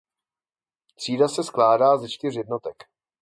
[0.95, 2.83] Třída se skládá ze čtyř jednotek.